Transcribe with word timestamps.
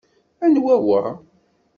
Anwa 0.45 0.75
wa? 0.87 1.01